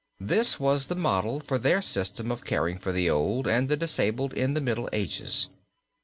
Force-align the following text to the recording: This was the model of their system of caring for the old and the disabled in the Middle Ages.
This 0.19 0.59
was 0.59 0.87
the 0.87 0.95
model 0.95 1.43
of 1.47 1.61
their 1.61 1.79
system 1.79 2.31
of 2.31 2.43
caring 2.43 2.79
for 2.79 2.91
the 2.91 3.07
old 3.07 3.47
and 3.47 3.69
the 3.69 3.77
disabled 3.77 4.33
in 4.33 4.55
the 4.55 4.59
Middle 4.61 4.89
Ages. 4.91 5.47